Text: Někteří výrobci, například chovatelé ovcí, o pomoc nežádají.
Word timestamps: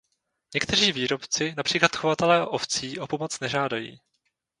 Někteří 0.53 0.91
výrobci, 0.91 1.53
například 1.57 1.95
chovatelé 1.95 2.47
ovcí, 2.47 2.99
o 2.99 3.07
pomoc 3.07 3.39
nežádají. 3.39 3.99